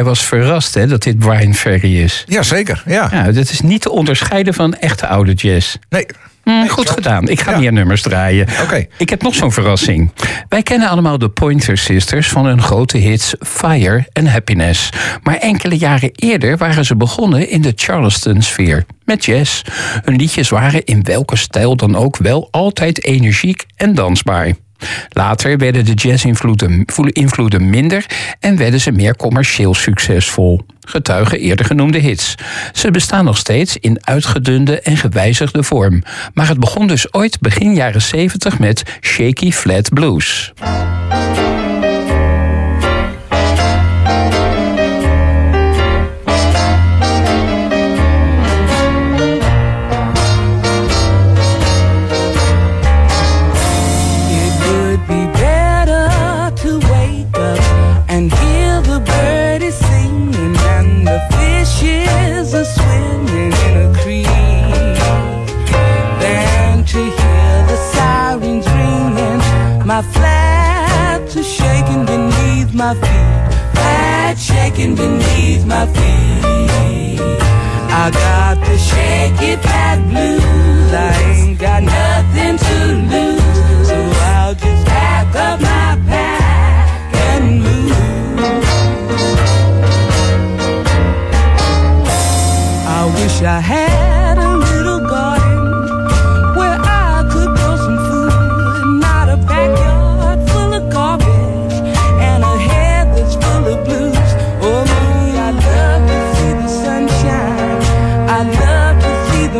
Jij 0.00 0.08
was 0.08 0.24
verrast 0.24 0.74
hè, 0.74 0.86
dat 0.86 1.02
dit 1.02 1.18
Brian 1.18 1.54
Ferry 1.54 2.02
is. 2.02 2.24
Jazeker, 2.28 2.82
ja. 2.86 3.08
Ja, 3.12 3.32
dat 3.32 3.50
is 3.50 3.60
niet 3.60 3.80
te 3.82 3.90
onderscheiden 3.90 4.54
van 4.54 4.74
echte 4.74 5.06
oude 5.06 5.32
jazz. 5.32 5.76
Nee, 5.88 6.06
Mm, 6.44 6.68
goed 6.68 6.90
gedaan. 6.90 7.28
Ik 7.28 7.40
ga 7.40 7.50
Ja. 7.50 7.58
meer 7.58 7.72
nummers 7.72 8.02
draaien. 8.02 8.46
Oké. 8.62 8.86
Ik 8.96 9.10
heb 9.10 9.22
nog 9.22 9.34
zo'n 9.34 9.52
verrassing. 9.52 10.12
Wij 10.48 10.62
kennen 10.62 10.88
allemaal 10.88 11.18
de 11.18 11.28
Pointer 11.28 11.78
Sisters 11.78 12.28
van 12.28 12.46
hun 12.46 12.62
grote 12.62 12.96
hits 12.98 13.34
Fire 13.40 14.06
en 14.12 14.26
Happiness. 14.26 14.88
Maar 15.22 15.34
enkele 15.36 15.78
jaren 15.78 16.10
eerder 16.14 16.56
waren 16.56 16.84
ze 16.84 16.96
begonnen 16.96 17.48
in 17.48 17.60
de 17.62 17.72
Charleston-sfeer. 17.76 18.84
Met 19.04 19.24
jazz. 19.24 19.62
Hun 20.04 20.16
liedjes 20.16 20.48
waren 20.48 20.84
in 20.84 21.02
welke 21.02 21.36
stijl 21.36 21.76
dan 21.76 21.96
ook 21.96 22.16
wel 22.16 22.48
altijd 22.50 23.04
energiek 23.04 23.64
en 23.76 23.94
dansbaar. 23.94 24.52
Later 25.08 25.58
werden 25.58 25.84
de 25.84 25.94
jazzinvloeden 25.94 26.84
invloeden 27.12 27.70
minder 27.70 28.06
en 28.40 28.56
werden 28.56 28.80
ze 28.80 28.92
meer 28.92 29.16
commercieel 29.16 29.74
succesvol. 29.74 30.60
Getuigen 30.80 31.38
eerder 31.38 31.66
genoemde 31.66 31.98
hits. 31.98 32.34
Ze 32.72 32.90
bestaan 32.90 33.24
nog 33.24 33.36
steeds 33.36 33.76
in 33.76 33.98
uitgedunde 34.00 34.80
en 34.80 34.96
gewijzigde 34.96 35.62
vorm. 35.62 36.02
Maar 36.34 36.48
het 36.48 36.60
begon 36.60 36.86
dus 36.86 37.14
ooit 37.14 37.40
begin 37.40 37.74
jaren 37.74 38.02
70 38.02 38.58
met 38.58 38.82
Shaky 39.00 39.50
Flat 39.52 39.88
Blues. 39.88 40.52
My 72.90 73.00
feet, 73.06 73.74
flats 73.74 74.42
shaking 74.42 74.94
beneath 74.96 75.64
my 75.64 75.86
feet. 75.86 77.20
I 78.02 78.10
got 78.10 78.56
the 78.66 78.78
shaky 78.78 79.56
flat 79.62 79.98
blues. 80.08 80.92
I 80.92 81.12
ain't 81.30 81.58
got 81.58 81.82
nothing 81.82 82.56
to 82.66 82.76
lose, 83.12 83.88
so 83.88 83.96
I'll 84.34 84.54
just 84.54 84.86
pack 84.86 85.34
up 85.36 85.60
my 85.60 85.98
pack 86.08 87.14
and 87.14 87.60
move. 87.62 87.92
I 92.86 93.00
wish 93.14 93.42
I 93.42 93.60
had 93.60 94.29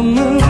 to 0.01 0.50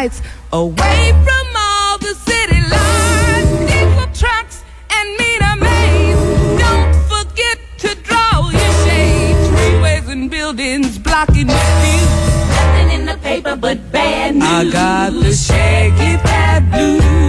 nights 0.00 0.22
away 0.54 1.12
from 1.26 1.46
all 1.56 1.98
the 1.98 2.14
city 2.26 2.60
lights, 2.74 3.52
diesel 3.70 4.08
trucks, 4.14 4.64
and 4.96 5.06
meter 5.20 5.54
maids. 5.66 6.22
Don't 6.64 6.94
forget 7.12 7.58
to 7.84 7.94
draw 8.06 8.48
your 8.48 8.72
shades, 8.84 9.42
freeways 9.52 10.08
and 10.08 10.30
buildings 10.30 10.98
blocking 10.98 11.48
your 11.50 11.70
view. 11.82 12.06
Nothing 12.56 12.90
in 12.98 13.04
the 13.10 13.18
paper 13.22 13.56
but 13.56 13.78
bad 13.92 14.36
news. 14.36 14.44
I 14.44 14.70
got 14.70 15.12
the 15.12 15.32
shaky 15.34 16.12
fat 16.24 16.60
blues. 16.72 17.19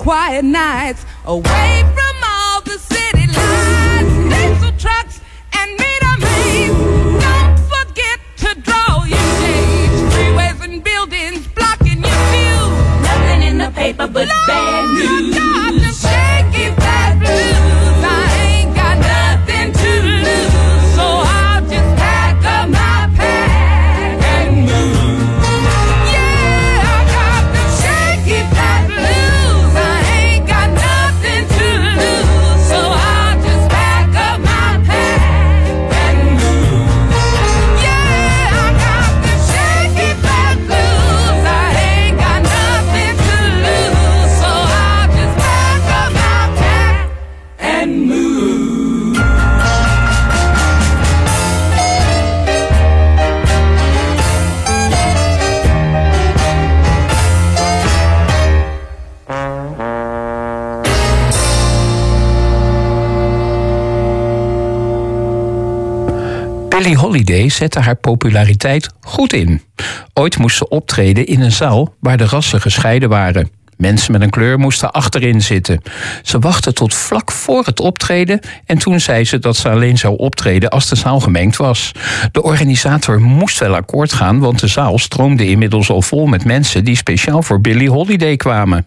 Quiet 0.00 0.42
nights 0.42 1.04
away 1.26 1.84
from 1.94 2.16
all 2.24 2.62
the 2.62 2.78
city 2.78 3.26
lights, 3.26 4.14
diesel 4.32 4.72
trucks, 4.78 5.20
and 5.52 5.70
meter 5.72 6.14
maids. 6.24 7.22
Don't 7.22 7.58
forget 7.74 8.18
to 8.38 8.60
draw 8.62 9.04
your 9.04 9.26
shades, 9.40 10.00
freeways 10.14 10.64
and 10.64 10.82
buildings 10.82 11.46
blocking 11.48 12.00
your 12.02 12.20
view. 12.32 12.62
Nothing 13.08 13.42
in 13.42 13.58
the 13.58 13.70
paper 13.74 14.06
but 14.06 14.26
bad 14.46 14.88
news. 14.88 15.79
Billie 66.80 66.96
Holiday 66.96 67.48
zette 67.48 67.80
haar 67.80 67.96
populariteit 67.96 68.88
goed 69.00 69.32
in. 69.32 69.62
Ooit 70.12 70.38
moest 70.38 70.56
ze 70.56 70.68
optreden 70.68 71.26
in 71.26 71.40
een 71.40 71.52
zaal 71.52 71.94
waar 72.00 72.16
de 72.16 72.26
rassen 72.26 72.60
gescheiden 72.60 73.08
waren. 73.08 73.50
Mensen 73.76 74.12
met 74.12 74.22
een 74.22 74.30
kleur 74.30 74.58
moesten 74.58 74.90
achterin 74.90 75.42
zitten. 75.42 75.82
Ze 76.22 76.38
wachtte 76.38 76.72
tot 76.72 76.94
vlak 76.94 77.32
voor 77.32 77.64
het 77.64 77.80
optreden 77.80 78.40
en 78.66 78.78
toen 78.78 79.00
zei 79.00 79.24
ze 79.24 79.38
dat 79.38 79.56
ze 79.56 79.68
alleen 79.68 79.98
zou 79.98 80.16
optreden 80.16 80.70
als 80.70 80.88
de 80.88 80.96
zaal 80.96 81.20
gemengd 81.20 81.56
was. 81.56 81.92
De 82.32 82.42
organisator 82.42 83.20
moest 83.20 83.58
wel 83.58 83.74
akkoord 83.74 84.12
gaan, 84.12 84.38
want 84.38 84.60
de 84.60 84.66
zaal 84.66 84.98
stroomde 84.98 85.46
inmiddels 85.46 85.90
al 85.90 86.02
vol 86.02 86.26
met 86.26 86.44
mensen 86.44 86.84
die 86.84 86.96
speciaal 86.96 87.42
voor 87.42 87.60
Billie 87.60 87.90
Holiday 87.90 88.36
kwamen. 88.36 88.86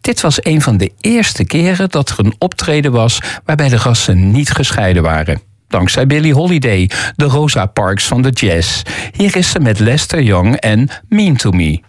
Dit 0.00 0.20
was 0.20 0.44
een 0.44 0.62
van 0.62 0.76
de 0.76 0.92
eerste 1.00 1.44
keren 1.44 1.90
dat 1.90 2.08
er 2.10 2.24
een 2.24 2.34
optreden 2.38 2.92
was 2.92 3.18
waarbij 3.44 3.68
de 3.68 3.76
rassen 3.76 4.30
niet 4.30 4.50
gescheiden 4.50 5.02
waren. 5.02 5.52
Dankzij 5.74 6.06
Billie 6.06 6.34
Holiday, 6.34 6.90
de 7.16 7.24
Rosa 7.24 7.66
Parks 7.66 8.06
van 8.06 8.22
de 8.22 8.30
jazz. 8.30 8.82
Hier 9.16 9.36
is 9.36 9.50
ze 9.50 9.60
met 9.60 9.78
Lester 9.78 10.22
Young 10.22 10.56
en 10.56 10.88
Mean 11.08 11.36
to 11.36 11.50
Me. 11.50 11.80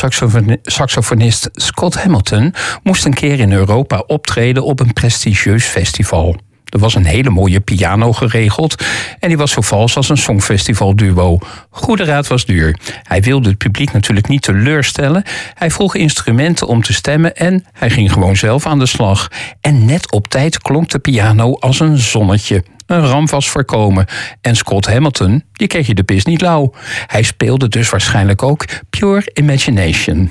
Tenorsaxofonist 0.00 1.48
Scott 1.52 2.02
Hamilton 2.02 2.54
moest 2.82 3.04
een 3.04 3.14
keer 3.14 3.40
in 3.40 3.52
Europa 3.52 4.02
optreden 4.06 4.64
op 4.64 4.80
een 4.80 4.92
prestigieus 4.92 5.64
festival. 5.64 6.36
Er 6.64 6.78
was 6.78 6.94
een 6.94 7.04
hele 7.04 7.30
mooie 7.30 7.60
piano 7.60 8.12
geregeld 8.12 8.84
en 9.18 9.28
die 9.28 9.36
was 9.36 9.50
zo 9.50 9.60
vals 9.60 9.96
als 9.96 10.08
een 10.08 10.16
songfestivalduo. 10.16 11.38
Goede 11.70 12.04
raad 12.04 12.26
was 12.26 12.44
duur. 12.44 12.78
Hij 13.02 13.20
wilde 13.20 13.48
het 13.48 13.58
publiek 13.58 13.92
natuurlijk 13.92 14.28
niet 14.28 14.42
teleurstellen. 14.42 15.22
Hij 15.54 15.70
vroeg 15.70 15.94
instrumenten 15.94 16.66
om 16.66 16.82
te 16.82 16.92
stemmen 16.92 17.36
en 17.36 17.64
hij 17.72 17.90
ging 17.90 18.12
gewoon 18.12 18.36
zelf 18.36 18.66
aan 18.66 18.78
de 18.78 18.86
slag. 18.86 19.28
En 19.60 19.84
net 19.84 20.12
op 20.12 20.28
tijd 20.28 20.58
klonk 20.58 20.90
de 20.90 20.98
piano 20.98 21.54
als 21.54 21.80
een 21.80 21.98
zonnetje. 21.98 22.64
Een 22.90 23.06
ramp 23.06 23.30
was 23.30 23.48
voorkomen. 23.50 24.06
En 24.40 24.56
Scott 24.56 24.86
Hamilton, 24.86 25.44
die 25.52 25.66
kreeg 25.66 25.86
je 25.86 25.94
de 25.94 26.02
pis 26.02 26.24
niet 26.24 26.40
lauw. 26.40 26.72
Hij 27.06 27.22
speelde 27.22 27.68
dus 27.68 27.90
waarschijnlijk 27.90 28.42
ook 28.42 28.64
Pure 28.90 29.30
Imagination. 29.34 30.30